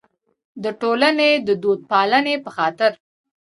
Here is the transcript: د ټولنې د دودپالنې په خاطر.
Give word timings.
د 0.63 0.65
ټولنې 0.81 1.31
د 1.47 1.49
دودپالنې 1.63 2.35
په 2.43 2.49
خاطر. 2.55 2.91